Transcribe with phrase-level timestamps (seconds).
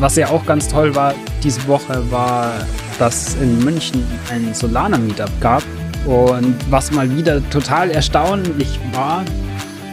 [0.00, 2.54] was ja auch ganz toll war diese Woche, war,
[2.98, 5.62] dass in München ein Solana-Meetup gab.
[6.06, 9.22] Und was mal wieder total erstaunlich war,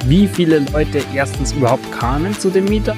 [0.05, 2.95] wie viele Leute erstens überhaupt kamen zu dem Meetup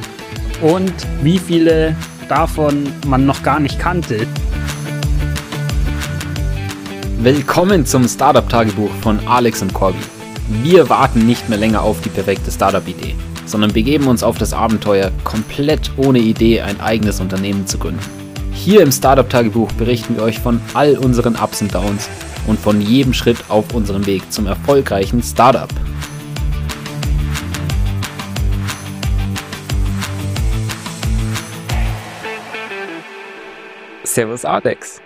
[0.62, 0.94] und
[1.24, 1.96] wie viele
[2.27, 4.28] davon man noch gar nicht kannte.
[7.18, 10.00] Willkommen zum Startup-Tagebuch von Alex und Corby.
[10.62, 13.16] Wir warten nicht mehr länger auf die perfekte Startup-Idee
[13.50, 17.99] sondern begeben uns auf das Abenteuer, komplett ohne Idee ein eigenes Unternehmen zu gründen.
[18.53, 22.09] Hier im Startup-Tagebuch berichten wir euch von all unseren Ups und Downs
[22.45, 25.70] und von jedem Schritt auf unserem Weg zum erfolgreichen Startup.
[34.04, 35.02] Servus Alex.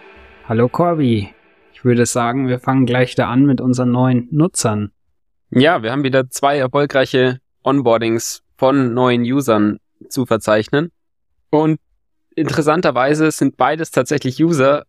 [0.48, 1.34] Hallo Corby.
[1.74, 4.92] Ich würde sagen, wir fangen gleich da an mit unseren neuen Nutzern.
[5.52, 10.92] Ja, wir haben wieder zwei erfolgreiche Onboardings von neuen Usern zu verzeichnen.
[11.50, 11.80] Und
[12.36, 14.86] interessanterweise sind beides tatsächlich User,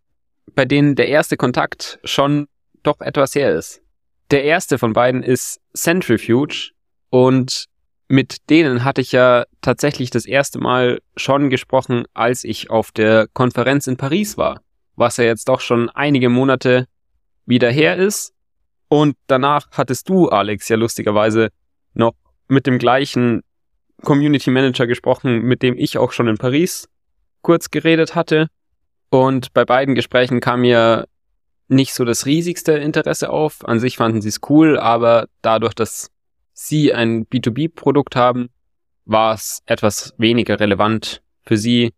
[0.55, 2.47] bei denen der erste Kontakt schon
[2.83, 3.83] doch etwas her ist.
[4.31, 6.71] Der erste von beiden ist Centrifuge
[7.11, 7.67] und
[8.09, 13.29] mit denen hatte ich ja tatsächlich das erste Mal schon gesprochen, als ich auf der
[13.33, 14.61] Konferenz in Paris war,
[14.97, 16.87] was ja jetzt doch schon einige Monate
[17.47, 18.33] wieder her ist.
[18.89, 21.49] Und danach hattest du, Alex, ja lustigerweise
[21.95, 22.15] noch
[22.49, 23.43] mit dem gleichen
[24.03, 26.89] Community Manager gesprochen, mit dem ich auch schon in Paris
[27.43, 28.49] kurz geredet hatte.
[29.11, 31.07] Und bei beiden Gesprächen kam mir
[31.69, 33.67] nicht so das riesigste Interesse auf.
[33.67, 36.11] An sich fanden sie es cool, aber dadurch, dass
[36.53, 38.51] sie ein B2B-Produkt haben,
[39.05, 41.93] war es etwas weniger relevant für sie,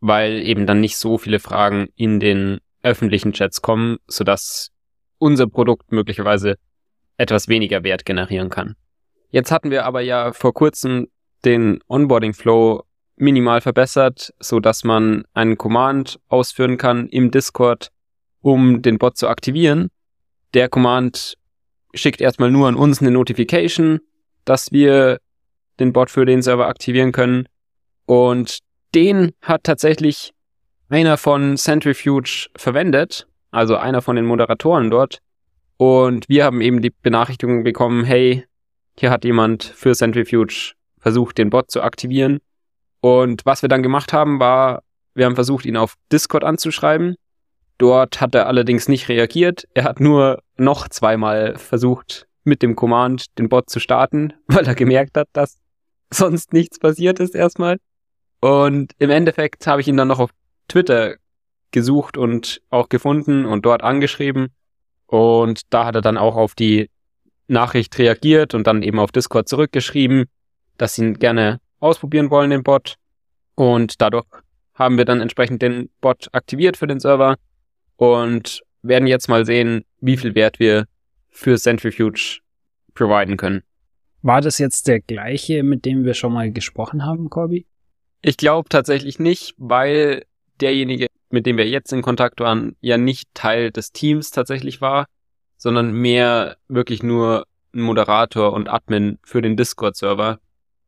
[0.00, 4.70] weil eben dann nicht so viele Fragen in den öffentlichen Chats kommen, sodass
[5.18, 6.56] unser Produkt möglicherweise
[7.16, 8.74] etwas weniger Wert generieren kann.
[9.32, 11.08] Jetzt hatten wir aber ja vor kurzem
[11.44, 12.84] den Onboarding Flow
[13.16, 17.88] minimal verbessert, so dass man einen Command ausführen kann im Discord,
[18.42, 19.90] um den Bot zu aktivieren.
[20.52, 21.34] Der Command
[21.94, 24.00] schickt erstmal nur an uns eine Notification,
[24.44, 25.18] dass wir
[25.80, 27.46] den Bot für den Server aktivieren können.
[28.04, 28.58] Und
[28.94, 30.32] den hat tatsächlich
[30.90, 35.20] einer von Centrifuge verwendet, also einer von den Moderatoren dort.
[35.78, 38.44] Und wir haben eben die Benachrichtigung bekommen, hey,
[38.98, 42.38] hier hat jemand für Centrifuge versucht, den Bot zu aktivieren.
[43.00, 44.82] Und was wir dann gemacht haben, war,
[45.14, 47.16] wir haben versucht, ihn auf Discord anzuschreiben.
[47.78, 49.66] Dort hat er allerdings nicht reagiert.
[49.74, 54.74] Er hat nur noch zweimal versucht, mit dem Command den Bot zu starten, weil er
[54.74, 55.58] gemerkt hat, dass
[56.10, 57.78] sonst nichts passiert ist erstmal.
[58.40, 60.30] Und im Endeffekt habe ich ihn dann noch auf
[60.68, 61.16] Twitter
[61.70, 64.48] gesucht und auch gefunden und dort angeschrieben.
[65.06, 66.88] Und da hat er dann auch auf die
[67.52, 70.24] Nachricht reagiert und dann eben auf Discord zurückgeschrieben,
[70.78, 72.96] dass sie ihn gerne ausprobieren wollen, den Bot.
[73.54, 74.26] Und dadurch
[74.74, 77.36] haben wir dann entsprechend den Bot aktiviert für den Server
[77.96, 80.86] und werden jetzt mal sehen, wie viel Wert wir
[81.30, 82.40] für Centrifuge
[82.94, 83.62] providen können.
[84.22, 87.66] War das jetzt der gleiche, mit dem wir schon mal gesprochen haben, Corby?
[88.22, 90.24] Ich glaube tatsächlich nicht, weil
[90.60, 95.06] derjenige, mit dem wir jetzt in Kontakt waren, ja nicht Teil des Teams tatsächlich war,
[95.62, 100.40] sondern mehr wirklich nur ein Moderator und Admin für den Discord-Server,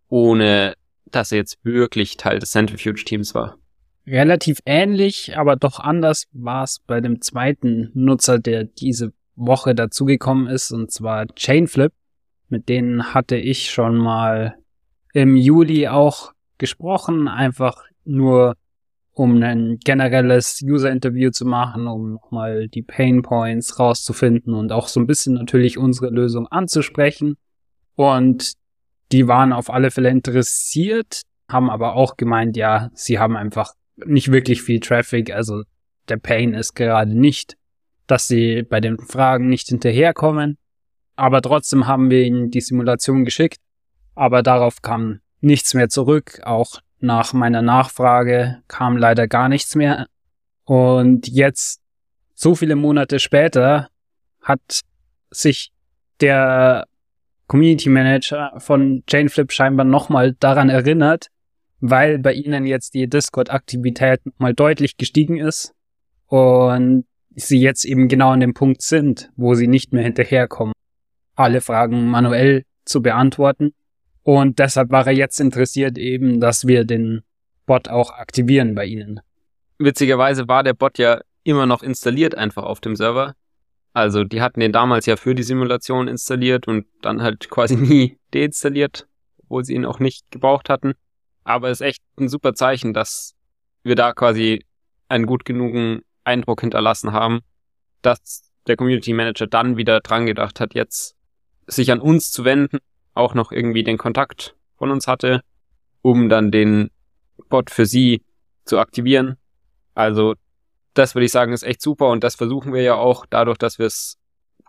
[0.09, 0.75] ohne
[1.07, 3.57] dass er jetzt wirklich Teil des Centrifuge-Teams war.
[4.05, 10.49] Relativ ähnlich, aber doch anders war es bei dem zweiten Nutzer, der diese Woche dazugekommen
[10.49, 11.93] ist, und zwar Chainflip.
[12.49, 14.57] Mit denen hatte ich schon mal
[15.13, 18.57] im Juli auch gesprochen, einfach nur
[19.15, 25.01] um ein generelles User-Interview zu machen, um nochmal die Pain Points rauszufinden und auch so
[25.01, 27.37] ein bisschen natürlich unsere Lösung anzusprechen.
[27.95, 28.55] Und
[29.13, 33.75] die waren auf alle Fälle interessiert, haben aber auch gemeint, ja, sie haben einfach
[34.05, 35.63] nicht wirklich viel Traffic, also
[36.09, 37.57] der Pain ist gerade nicht,
[38.09, 40.59] dass sie bei den Fragen nicht hinterherkommen.
[41.17, 43.59] Aber trotzdem haben wir ihnen die Simulation geschickt,
[44.17, 50.07] aber darauf kam nichts mehr zurück, auch nach meiner Nachfrage kam leider gar nichts mehr.
[50.65, 51.81] Und jetzt,
[52.35, 53.89] so viele Monate später,
[54.41, 54.81] hat
[55.31, 55.73] sich
[56.21, 56.87] der
[57.47, 61.29] Community Manager von Chainflip scheinbar nochmal daran erinnert,
[61.81, 65.75] weil bei ihnen jetzt die Discord-Aktivität mal deutlich gestiegen ist
[66.27, 67.05] und
[67.35, 70.73] sie jetzt eben genau an dem Punkt sind, wo sie nicht mehr hinterherkommen,
[71.35, 73.75] alle Fragen manuell zu beantworten
[74.25, 77.23] und deshalb war er jetzt interessiert eben, dass wir den
[77.67, 79.21] Bot auch aktivieren bei Ihnen.
[79.79, 83.35] Witzigerweise war der Bot ja immer noch installiert einfach auf dem Server.
[83.93, 88.19] Also die hatten den damals ja für die Simulation installiert und dann halt quasi nie
[88.33, 89.07] deinstalliert,
[89.43, 90.95] obwohl sie ihn auch nicht gebraucht hatten.
[91.45, 93.35] Aber es ist echt ein super Zeichen, dass
[93.83, 94.65] wir da quasi
[95.09, 97.41] einen gut genugen Eindruck hinterlassen haben,
[98.01, 101.15] dass der Community Manager dann wieder dran gedacht hat, jetzt
[101.67, 102.79] sich an uns zu wenden,
[103.15, 105.41] auch noch irgendwie den Kontakt von uns hatte,
[106.03, 106.91] um dann den
[107.49, 108.23] Bot für sie
[108.65, 109.37] zu aktivieren.
[109.95, 110.35] Also
[110.95, 113.79] das würde ich sagen, ist echt super und das versuchen wir ja auch dadurch, dass
[113.79, 114.19] wir es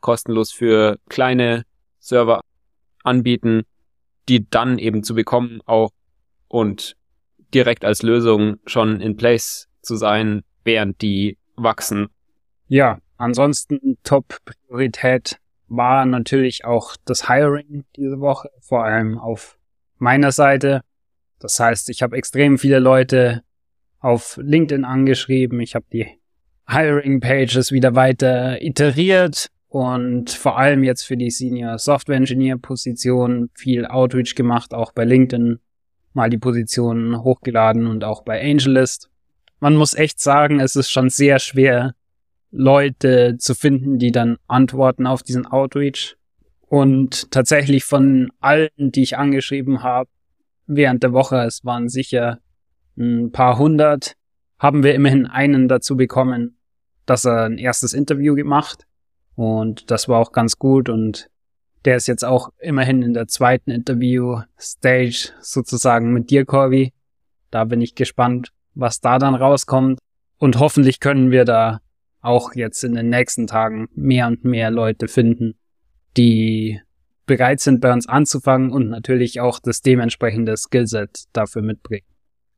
[0.01, 1.65] kostenlos für kleine
[1.99, 2.41] Server
[3.03, 3.63] anbieten,
[4.27, 5.91] die dann eben zu bekommen auch
[6.47, 6.95] und
[7.53, 12.07] direkt als Lösung schon in place zu sein, während die wachsen.
[12.67, 15.37] Ja, ansonsten Top-Priorität
[15.67, 19.57] war natürlich auch das Hiring diese Woche, vor allem auf
[19.97, 20.81] meiner Seite.
[21.39, 23.43] Das heißt, ich habe extrem viele Leute
[23.99, 25.59] auf LinkedIn angeschrieben.
[25.59, 26.07] Ich habe die
[26.67, 33.49] Hiring Pages wieder weiter iteriert und vor allem jetzt für die Senior Software Engineer Position
[33.53, 35.59] viel Outreach gemacht, auch bei LinkedIn
[36.13, 39.09] mal die Positionen hochgeladen und auch bei AngelList.
[39.59, 41.93] Man muss echt sagen, es ist schon sehr schwer,
[42.51, 46.15] Leute zu finden, die dann antworten auf diesen Outreach.
[46.67, 50.09] Und tatsächlich von allen, die ich angeschrieben habe,
[50.67, 52.39] während der Woche, es waren sicher
[52.97, 54.15] ein paar hundert,
[54.57, 56.57] haben wir immerhin einen dazu bekommen,
[57.05, 58.85] dass er ein erstes Interview gemacht.
[59.35, 61.29] Und das war auch ganz gut und
[61.83, 66.93] der ist jetzt auch immerhin in der zweiten Interview-Stage sozusagen mit dir, Corby.
[67.51, 69.99] Da bin ich gespannt, was da dann rauskommt.
[70.37, 71.81] Und hoffentlich können wir da
[72.25, 75.55] auch jetzt in den nächsten Tagen mehr und mehr Leute finden,
[76.17, 76.81] die
[77.25, 82.05] bereit sind, bei uns anzufangen und natürlich auch das dementsprechende Skillset dafür mitbringen.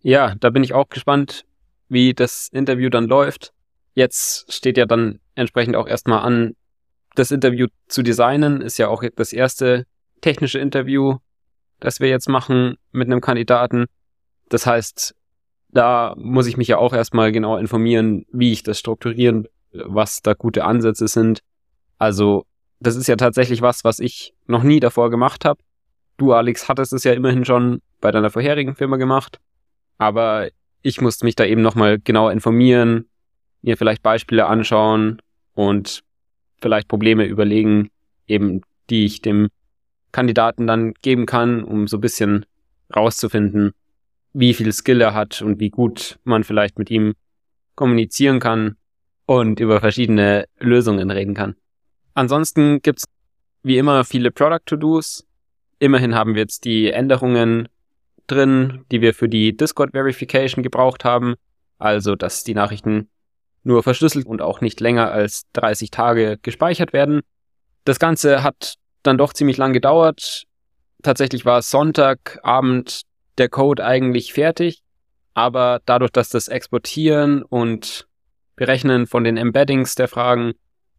[0.02, 1.46] Ja, da bin ich auch gespannt,
[1.90, 3.54] wie das Interview dann läuft.
[3.94, 6.56] Jetzt steht ja dann entsprechend auch erstmal an,
[7.16, 8.62] das Interview zu designen.
[8.62, 9.86] Ist ja auch das erste
[10.22, 11.18] technische Interview,
[11.80, 13.86] das wir jetzt machen mit einem Kandidaten.
[14.50, 15.16] Das heißt,
[15.70, 19.48] da muss ich mich ja auch erstmal genau informieren, wie ich das strukturieren,
[19.86, 21.42] was da gute Ansätze sind.
[21.98, 22.46] Also,
[22.80, 25.60] das ist ja tatsächlich was, was ich noch nie davor gemacht habe.
[26.18, 29.40] Du, Alex, hattest es ja immerhin schon bei deiner vorherigen Firma gemacht.
[29.98, 30.50] Aber
[30.82, 33.06] ich musste mich da eben nochmal genau informieren,
[33.62, 35.22] mir vielleicht Beispiele anschauen
[35.54, 36.04] und
[36.62, 37.90] vielleicht Probleme überlegen,
[38.28, 39.50] eben die ich dem
[40.12, 42.46] Kandidaten dann geben kann, um so ein bisschen
[42.96, 43.74] rauszufinden,
[44.34, 47.14] wie viel Skill er hat und wie gut man vielleicht mit ihm
[47.76, 48.76] kommunizieren kann
[49.28, 51.56] und über verschiedene Lösungen reden kann.
[52.16, 53.04] Ansonsten gibt's
[53.62, 55.28] wie immer viele Product To-Dos.
[55.78, 57.68] Immerhin haben wir jetzt die Änderungen
[58.26, 61.36] drin, die wir für die Discord Verification gebraucht haben.
[61.78, 63.10] Also, dass die Nachrichten
[63.64, 67.22] nur verschlüsselt und auch nicht länger als 30 Tage gespeichert werden.
[67.84, 70.44] Das Ganze hat dann doch ziemlich lang gedauert.
[71.04, 73.02] Tatsächlich war Sonntagabend
[73.38, 74.82] der Code eigentlich fertig,
[75.34, 78.08] aber dadurch, dass das Exportieren und
[78.58, 80.54] Berechnen von den Embeddings der Fragen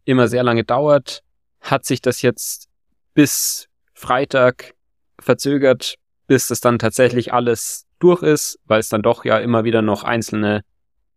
[0.05, 1.21] immer sehr lange dauert,
[1.61, 2.67] hat sich das jetzt
[3.13, 4.73] bis Freitag
[5.19, 5.95] verzögert,
[6.25, 10.03] bis es dann tatsächlich alles durch ist, weil es dann doch ja immer wieder noch
[10.03, 10.63] einzelne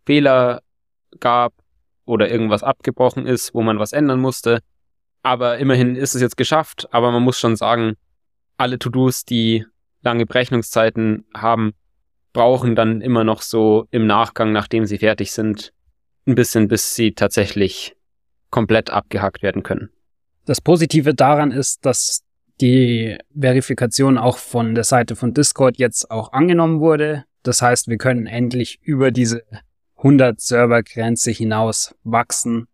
[0.05, 0.63] Fehler
[1.21, 1.55] gab
[2.05, 4.59] oder irgendwas abgebrochen ist, wo man was ändern musste.
[5.23, 6.89] Aber immerhin ist es jetzt geschafft.
[6.93, 7.95] Aber man muss schon sagen,
[8.57, 9.65] alle To-Dos, die
[10.03, 11.73] lange Berechnungszeiten haben,
[12.33, 15.73] brauchen dann immer noch so im Nachgang, nachdem sie fertig sind,
[16.27, 17.97] ein bisschen, bis sie tatsächlich
[18.51, 19.91] komplett abgehakt werden können.
[20.45, 22.23] Das Positive daran ist, dass
[22.61, 27.25] die Verifikation auch von der Seite von Discord jetzt auch angenommen wurde.
[27.43, 29.43] Das heißt, wir können endlich über diese
[29.97, 32.67] 100 Servergrenze hinaus wachsen.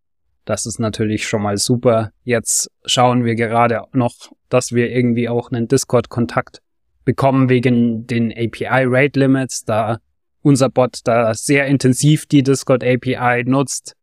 [0.45, 2.11] Das ist natürlich schon mal super.
[2.25, 4.15] Jetzt schauen wir gerade noch,
[4.49, 6.63] dass wir irgendwie auch einen Discord-Kontakt
[7.05, 9.99] bekommen wegen den API Rate Limits, da
[10.43, 13.95] unser Bot da sehr intensiv die Discord API nutzt.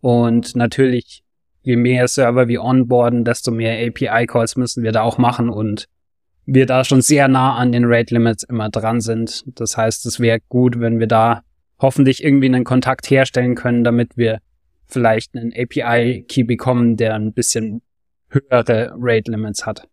[0.00, 1.22] Und natürlich,
[1.62, 5.86] je mehr Server wir onboarden, desto mehr API Calls müssen wir da auch machen und
[6.46, 9.44] wir da schon sehr nah an den Rate Limits immer dran sind.
[9.58, 11.42] Das heißt, es wäre gut, wenn wir da
[11.78, 14.40] hoffentlich irgendwie einen Kontakt herstellen können, damit wir
[14.86, 17.82] vielleicht einen API-Key bekommen, der ein bisschen
[18.30, 19.86] höhere Rate Limits hat.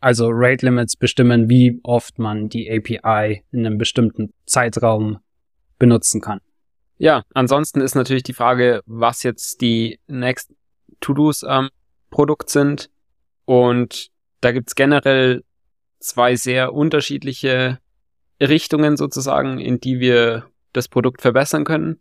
[0.00, 5.18] Also Rate Limits bestimmen, wie oft man die API in einem bestimmten Zeitraum
[5.78, 6.40] benutzen kann.
[6.98, 10.52] Ja, ansonsten ist natürlich die Frage, was jetzt die Next
[11.00, 11.70] To-Dos am
[12.10, 12.90] Produkt sind.
[13.44, 15.44] Und da gibt's generell
[16.00, 17.78] zwei sehr unterschiedliche
[18.40, 21.98] Richtungen sozusagen, in die wir das Produkt verbessern können.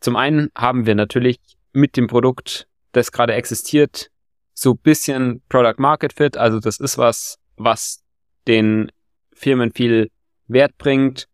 [0.00, 1.38] Zum einen haben wir natürlich
[1.72, 4.10] mit dem Produkt, das gerade existiert,
[4.54, 6.36] so bisschen Product Market Fit.
[6.36, 8.02] Also das ist was, was
[8.46, 8.90] den
[9.32, 10.10] Firmen viel
[10.46, 11.28] Wert bringt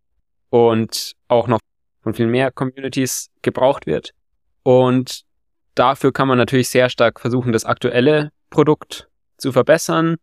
[0.51, 1.61] und auch noch
[2.09, 4.15] von viel mehr Communities gebraucht wird.
[4.63, 5.25] Und
[5.75, 10.17] dafür kann man natürlich sehr stark versuchen, das aktuelle Produkt zu verbessern.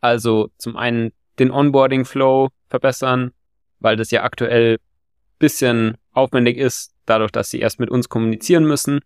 [0.00, 3.30] Also zum einen den Onboarding Flow verbessern,
[3.78, 4.78] weil das ja aktuell
[5.38, 8.98] bisschen aufwendig ist, dadurch, dass sie erst mit uns kommunizieren müssen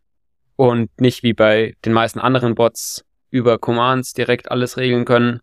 [0.56, 5.40] und nicht wie bei den meisten anderen Bots über Commands direkt alles regeln können.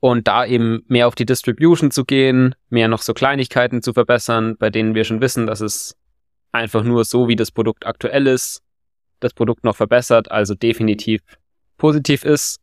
[0.00, 4.56] Und da eben mehr auf die Distribution zu gehen, mehr noch so Kleinigkeiten zu verbessern,
[4.58, 5.96] bei denen wir schon wissen, dass es
[6.54, 8.62] einfach nur so, wie das Produkt aktuell ist,
[9.20, 11.20] das Produkt noch verbessert, also definitiv
[11.76, 12.60] positiv ist.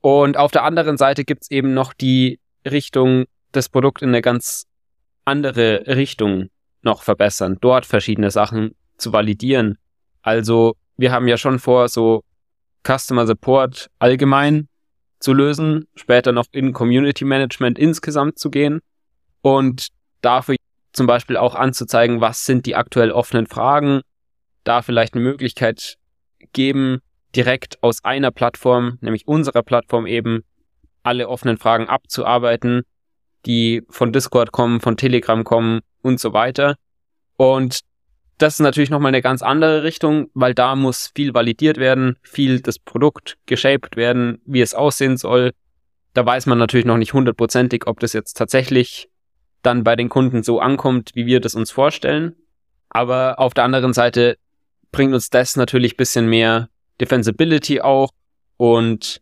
[0.00, 4.66] Und auf der anderen Seite gibt's eben noch die Richtung, das Produkt in eine ganz
[5.24, 6.48] andere Richtung
[6.82, 9.78] noch verbessern, dort verschiedene Sachen zu validieren.
[10.22, 12.24] Also wir haben ja schon vor, so
[12.86, 14.68] Customer Support allgemein
[15.20, 18.80] zu lösen, später noch in Community Management insgesamt zu gehen
[19.42, 19.88] und
[20.22, 20.56] dafür
[20.98, 24.02] zum Beispiel auch anzuzeigen, was sind die aktuell offenen Fragen,
[24.64, 25.96] da vielleicht eine Möglichkeit
[26.52, 27.00] geben,
[27.34, 30.42] direkt aus einer Plattform, nämlich unserer Plattform eben,
[31.04, 32.82] alle offenen Fragen abzuarbeiten,
[33.46, 36.74] die von Discord kommen, von Telegram kommen und so weiter.
[37.36, 37.80] Und
[38.38, 42.60] das ist natürlich nochmal eine ganz andere Richtung, weil da muss viel validiert werden, viel
[42.60, 45.52] das Produkt geshaped werden, wie es aussehen soll.
[46.12, 49.08] Da weiß man natürlich noch nicht hundertprozentig, ob das jetzt tatsächlich
[49.68, 52.34] dann bei den Kunden so ankommt, wie wir das uns vorstellen.
[52.88, 54.38] Aber auf der anderen Seite
[54.92, 56.70] bringt uns das natürlich bisschen mehr
[57.02, 58.10] Defensibility auch
[58.56, 59.20] und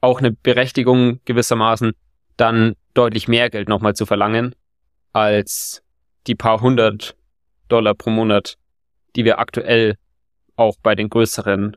[0.00, 1.92] auch eine Berechtigung gewissermaßen,
[2.36, 4.54] dann deutlich mehr Geld nochmal zu verlangen,
[5.12, 5.82] als
[6.28, 7.16] die paar hundert
[7.68, 8.54] Dollar pro Monat,
[9.16, 9.96] die wir aktuell
[10.54, 11.76] auch bei den größeren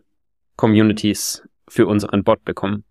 [0.55, 2.83] Communities für unseren Bot bekommen.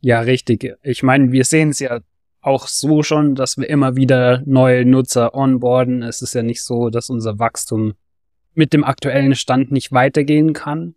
[0.00, 0.76] Ja, richtig.
[0.82, 2.00] Ich meine, wir sehen es ja
[2.44, 6.02] auch so schon, dass wir immer wieder neue Nutzer onboarden.
[6.02, 7.94] Es ist ja nicht so, dass unser Wachstum
[8.54, 10.94] mit dem aktuellen Stand nicht weitergehen kann.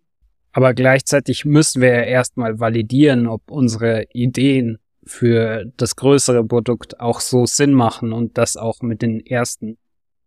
[0.52, 7.20] Aber gleichzeitig müssen wir ja erstmal validieren, ob unsere Ideen für das größere Produkt auch
[7.20, 9.78] so Sinn machen und das auch mit den ersten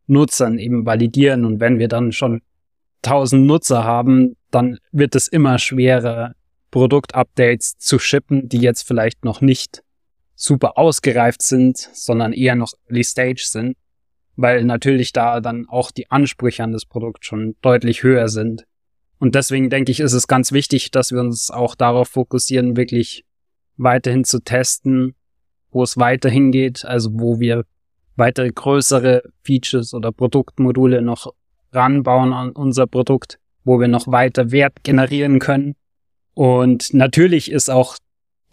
[0.07, 1.45] Nutzern eben validieren.
[1.45, 2.41] Und wenn wir dann schon
[3.05, 6.33] 1000 Nutzer haben, dann wird es immer schwerer,
[6.71, 9.83] Produktupdates zu shippen, die jetzt vielleicht noch nicht
[10.35, 13.77] super ausgereift sind, sondern eher noch Early Stage sind,
[14.35, 18.65] weil natürlich da dann auch die Ansprüche an das Produkt schon deutlich höher sind.
[19.19, 23.23] Und deswegen denke ich, ist es ganz wichtig, dass wir uns auch darauf fokussieren, wirklich
[23.77, 25.15] weiterhin zu testen,
[25.69, 27.65] wo es weiterhin geht, also wo wir
[28.15, 31.33] weitere größere Features oder Produktmodule noch
[31.71, 35.75] ranbauen an unser Produkt, wo wir noch weiter Wert generieren können.
[36.33, 37.97] Und natürlich ist auch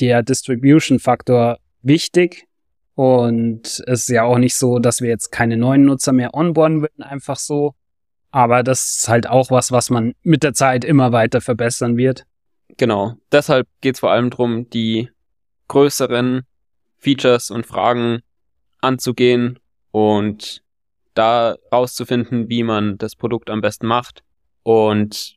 [0.00, 2.47] der Distribution-Faktor wichtig.
[2.94, 6.82] Und es ist ja auch nicht so, dass wir jetzt keine neuen Nutzer mehr onboarden
[6.82, 7.75] würden, einfach so.
[8.30, 12.25] Aber das ist halt auch was, was man mit der Zeit immer weiter verbessern wird.
[12.76, 13.14] Genau.
[13.32, 15.08] Deshalb geht es vor allem darum, die
[15.68, 16.42] größeren
[16.99, 18.20] Features und Fragen
[18.80, 19.58] anzugehen
[19.92, 20.62] und
[21.14, 24.23] da rauszufinden, wie man das Produkt am besten macht
[24.62, 25.37] und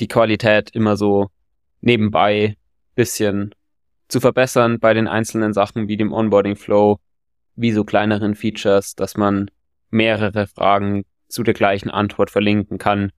[0.00, 1.28] die Qualität immer so
[1.80, 2.56] nebenbei
[2.94, 3.54] bisschen
[4.08, 6.98] zu verbessern bei den einzelnen Sachen wie dem Onboarding Flow,
[7.56, 9.50] wie so kleineren Features, dass man
[9.90, 13.12] mehrere Fragen zu der gleichen Antwort verlinken kann.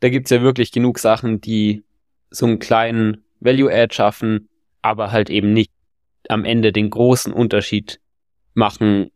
[0.00, 1.84] Da gibt's ja wirklich genug Sachen, die
[2.30, 4.48] so einen kleinen Value-Add schaffen,
[4.82, 5.72] aber halt eben nicht
[6.28, 8.00] am Ende den großen Unterschied
[8.54, 9.10] machen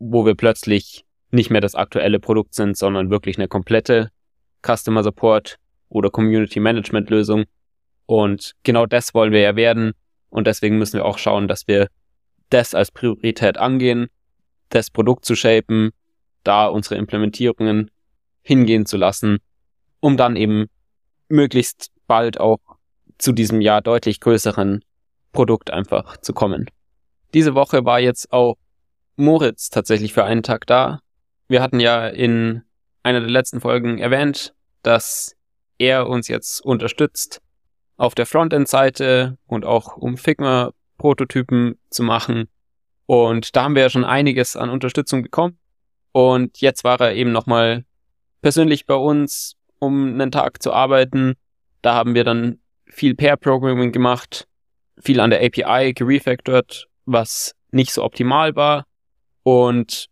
[0.00, 4.10] wo wir plötzlich nicht mehr das aktuelle Produkt sind, sondern wirklich eine komplette
[4.66, 5.56] Customer Support
[5.88, 7.44] oder Community Management Lösung.
[8.06, 9.92] Und genau das wollen wir ja werden.
[10.30, 11.88] Und deswegen müssen wir auch schauen, dass wir
[12.48, 14.08] das als Priorität angehen,
[14.70, 15.90] das Produkt zu shapen,
[16.44, 17.90] da unsere Implementierungen
[18.42, 19.38] hingehen zu lassen,
[20.00, 20.66] um dann eben
[21.28, 22.60] möglichst bald auch
[23.18, 24.82] zu diesem Jahr deutlich größeren
[25.32, 26.66] Produkt einfach zu kommen.
[27.34, 28.56] Diese Woche war jetzt auch
[29.16, 31.00] Moritz tatsächlich für einen Tag da.
[31.46, 32.62] Wir hatten ja in
[33.02, 35.36] einer der letzten Folgen erwähnt, dass
[35.78, 37.40] er uns jetzt unterstützt
[38.00, 42.48] auf der Frontend-Seite und auch um Figma-Prototypen zu machen.
[43.04, 45.58] Und da haben wir ja schon einiges an Unterstützung bekommen.
[46.12, 47.84] Und jetzt war er eben nochmal
[48.40, 51.34] persönlich bei uns, um einen Tag zu arbeiten.
[51.82, 54.48] Da haben wir dann viel Pair-Programming gemacht,
[54.98, 58.86] viel an der API gerefactored, was nicht so optimal war.
[59.42, 60.06] Und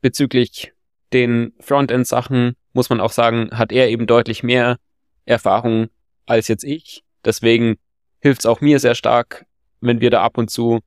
[0.00, 0.72] bezüglich
[1.12, 4.78] den Frontend-Sachen muss man auch sagen, hat er eben deutlich mehr
[5.26, 5.88] Erfahrung
[6.24, 7.02] als jetzt ich.
[7.26, 7.76] Deswegen
[8.20, 9.44] hilft es auch mir sehr stark,
[9.80, 10.80] wenn wir da ab und zu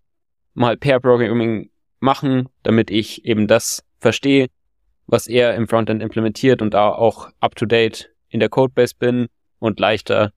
[0.53, 1.69] mal Pair Programming
[1.99, 4.47] machen, damit ich eben das verstehe,
[5.05, 9.27] was er im Frontend implementiert und da auch up-to-date in der Codebase bin
[9.59, 10.31] und leichter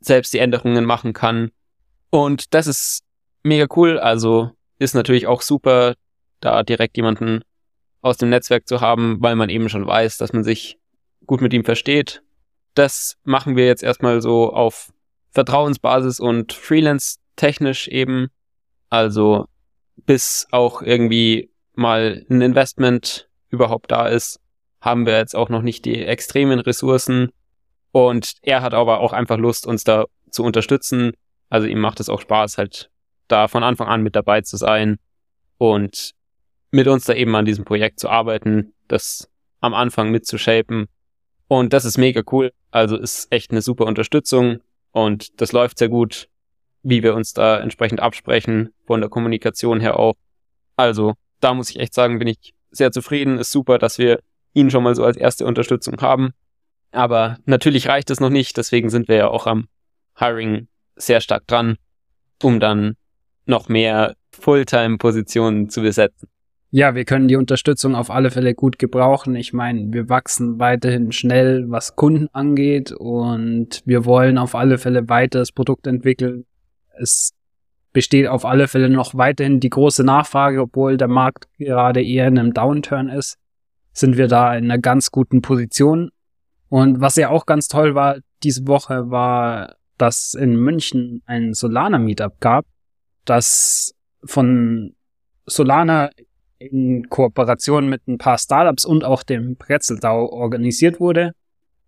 [0.00, 1.50] selbst die Änderungen machen kann.
[2.10, 3.04] Und das ist
[3.42, 3.98] mega cool.
[3.98, 5.94] Also ist natürlich auch super,
[6.40, 7.42] da direkt jemanden
[8.00, 10.78] aus dem Netzwerk zu haben, weil man eben schon weiß, dass man sich
[11.26, 12.22] gut mit ihm versteht.
[12.74, 14.92] Das machen wir jetzt erstmal so auf
[15.32, 18.28] Vertrauensbasis und Freelance technisch eben.
[18.88, 19.46] Also
[19.96, 24.40] bis auch irgendwie mal ein Investment überhaupt da ist,
[24.80, 27.30] haben wir jetzt auch noch nicht die extremen Ressourcen.
[27.92, 31.12] Und er hat aber auch einfach Lust, uns da zu unterstützen.
[31.48, 32.90] Also ihm macht es auch Spaß, halt
[33.28, 34.98] da von Anfang an mit dabei zu sein
[35.58, 36.12] und
[36.70, 40.88] mit uns da eben an diesem Projekt zu arbeiten, das am Anfang mitzushapen.
[41.48, 42.52] Und das ist mega cool.
[42.70, 44.60] Also ist echt eine super Unterstützung
[44.92, 46.28] und das läuft sehr gut,
[46.82, 50.14] wie wir uns da entsprechend absprechen, von der Kommunikation her auch.
[50.76, 53.38] Also da muss ich echt sagen, bin ich sehr zufrieden.
[53.38, 54.20] Ist super, dass wir
[54.54, 56.32] ihn schon mal so als erste Unterstützung haben.
[56.90, 59.66] Aber natürlich reicht es noch nicht, deswegen sind wir ja auch am
[60.18, 61.76] Hiring sehr stark dran,
[62.42, 62.96] um dann
[63.46, 66.28] noch mehr Fulltime-Positionen zu besetzen.
[66.74, 69.36] Ja, wir können die Unterstützung auf alle Fälle gut gebrauchen.
[69.36, 75.06] Ich meine, wir wachsen weiterhin schnell, was Kunden angeht und wir wollen auf alle Fälle
[75.10, 76.46] weiter das Produkt entwickeln.
[76.98, 77.34] Es
[77.92, 82.38] besteht auf alle Fälle noch weiterhin die große Nachfrage, obwohl der Markt gerade eher in
[82.38, 83.36] einem Downturn ist,
[83.92, 86.10] sind wir da in einer ganz guten Position.
[86.70, 91.98] Und was ja auch ganz toll war diese Woche, war, dass in München ein Solana
[91.98, 92.64] Meetup gab,
[93.26, 94.94] das von
[95.44, 96.08] Solana
[96.70, 101.32] in Kooperation mit ein paar Startups und auch dem Pretzeldau organisiert wurde.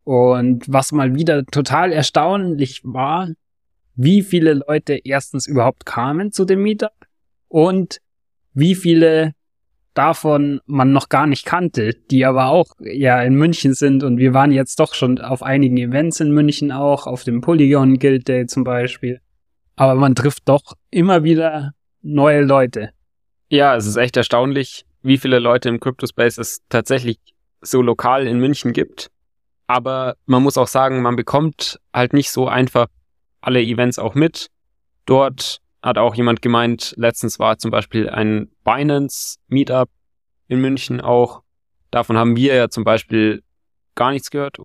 [0.05, 3.29] Und was mal wieder total erstaunlich war,
[3.97, 6.93] wie viele Leute erstens überhaupt kamen zu dem Meetup
[7.49, 8.01] und
[8.53, 9.33] wie viele
[9.95, 14.35] davon man noch gar nicht kannte, die aber auch ja in München sind und wir
[14.35, 18.47] waren jetzt doch schon auf einigen Events in München auch, auf dem Polygon Guild Day
[18.47, 19.21] zum Beispiel.
[19.77, 21.73] Aber man trifft doch immer wieder
[22.03, 22.91] neue Leute.
[23.55, 27.21] Ja, es ist echt erstaunlich, wie viele Leute im Crypto-Space es tatsächlich
[27.61, 29.13] so lokal in München gibt.
[29.69, 32.89] Aber man muss auch sagen, man bekommt halt nicht so einfach
[33.41, 34.49] alle Events auch mit.
[35.07, 39.89] Dort hat auch jemand gemeint, letztens war zum Beispiel ein Binance Meetup
[40.49, 41.45] in München auch.
[41.93, 43.45] Davon haben wir ja zum Beispiel
[43.95, 44.57] gar nichts gehört.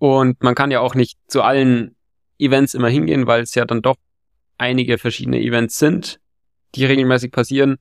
[0.00, 1.94] Und man kann ja auch nicht zu allen
[2.40, 3.94] Events immer hingehen, weil es ja dann doch
[4.58, 6.18] einige verschiedene Events sind,
[6.74, 7.78] die regelmäßig passieren.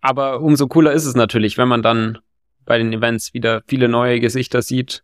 [0.00, 2.18] Aber umso cooler ist es natürlich, wenn man dann
[2.64, 5.02] bei den Events wieder viele neue Gesichter sieht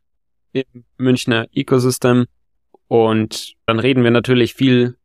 [0.53, 2.27] im Münchner Ecosystem.
[2.89, 4.97] Und dann reden wir natürlich viel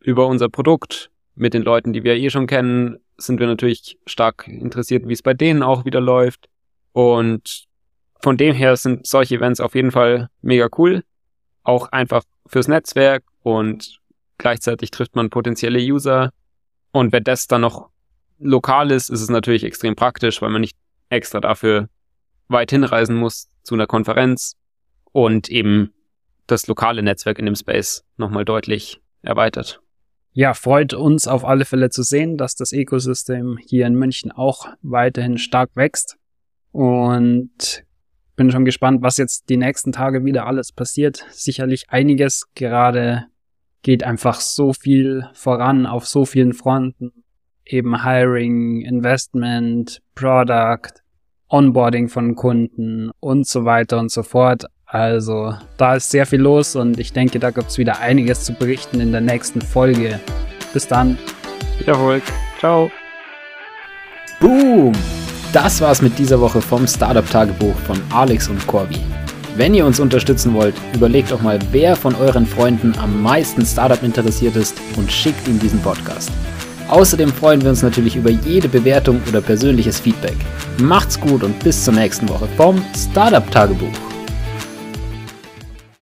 [0.00, 1.10] über unser Produkt.
[1.34, 5.22] Mit den Leuten, die wir eh schon kennen, sind wir natürlich stark interessiert, wie es
[5.22, 6.48] bei denen auch wieder läuft.
[6.92, 7.66] Und
[8.22, 11.04] von dem her sind solche Events auf jeden Fall mega cool.
[11.62, 14.00] Auch einfach fürs Netzwerk und
[14.38, 16.30] gleichzeitig trifft man potenzielle User.
[16.92, 17.90] Und wenn das dann noch
[18.38, 20.76] lokal ist, ist es natürlich extrem praktisch, weil man nicht
[21.08, 21.88] extra dafür
[22.48, 24.56] weit hinreisen muss zu einer Konferenz
[25.12, 25.92] und eben
[26.46, 29.80] das lokale Netzwerk in dem Space nochmal deutlich erweitert.
[30.32, 34.68] Ja, freut uns auf alle Fälle zu sehen, dass das Ökosystem hier in München auch
[34.82, 36.18] weiterhin stark wächst.
[36.72, 37.84] Und
[38.36, 41.24] bin schon gespannt, was jetzt die nächsten Tage wieder alles passiert.
[41.30, 42.44] Sicherlich einiges.
[42.54, 43.24] Gerade
[43.80, 47.24] geht einfach so viel voran auf so vielen Fronten
[47.66, 51.02] eben Hiring, Investment, Product,
[51.48, 54.64] Onboarding von Kunden und so weiter und so fort.
[54.86, 58.52] Also da ist sehr viel los und ich denke, da gibt es wieder einiges zu
[58.52, 60.20] berichten in der nächsten Folge.
[60.72, 61.18] Bis dann.
[61.78, 62.22] Viel Erfolg.
[62.58, 62.90] Ciao.
[64.40, 64.92] Boom!
[65.52, 68.98] Das war's mit dieser Woche vom Startup Tagebuch von Alex und Corby.
[69.56, 74.02] Wenn ihr uns unterstützen wollt, überlegt doch mal, wer von euren Freunden am meisten Startup
[74.02, 76.30] interessiert ist und schickt ihm diesen Podcast.
[76.88, 80.36] Außerdem freuen wir uns natürlich über jede Bewertung oder persönliches Feedback.
[80.78, 84.15] Macht's gut und bis zur nächsten Woche vom Startup Tagebuch.